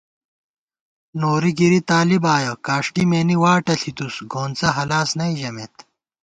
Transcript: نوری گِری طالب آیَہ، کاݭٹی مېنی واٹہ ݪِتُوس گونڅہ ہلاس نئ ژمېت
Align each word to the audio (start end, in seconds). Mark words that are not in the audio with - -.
نوری 1.21 1.51
گِری 1.59 1.79
طالب 1.89 2.23
آیَہ، 2.35 2.53
کاݭٹی 2.65 3.03
مېنی 3.09 3.37
واٹہ 3.41 3.73
ݪِتُوس 3.81 4.15
گونڅہ 4.31 4.69
ہلاس 4.77 5.09
نئ 5.19 5.33
ژمېت 5.39 5.73